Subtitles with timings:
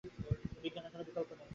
[0.63, 1.47] বিজ্ঞানের কোনো বিকল্প নেই।